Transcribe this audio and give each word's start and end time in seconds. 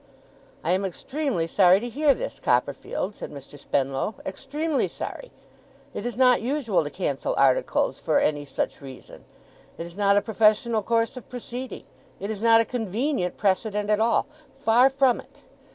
'I 0.63 0.71
am 0.71 0.83
extremely 0.83 1.45
sorry 1.45 1.79
to 1.79 1.87
hear 1.87 2.15
this, 2.15 2.39
Copperfield,' 2.39 3.15
said 3.15 3.29
Mr. 3.29 3.55
Spenlow. 3.59 4.15
'Extremely 4.25 4.87
sorry. 4.87 5.31
It 5.93 6.07
is 6.07 6.17
not 6.17 6.41
usual 6.41 6.83
to 6.83 6.89
cancel 6.89 7.35
articles 7.37 7.99
for 7.99 8.17
any 8.17 8.43
such 8.43 8.81
reason. 8.81 9.25
It 9.77 9.85
is 9.85 9.95
not 9.99 10.17
a 10.17 10.21
professional 10.23 10.81
course 10.81 11.17
of 11.17 11.29
proceeding. 11.29 11.83
It 12.19 12.31
is 12.31 12.41
not 12.41 12.61
a 12.61 12.65
convenient 12.65 13.37
precedent 13.37 13.91
at 13.91 13.99
all. 13.99 14.25
Far 14.55 14.89
from 14.89 15.19
it. 15.19 15.43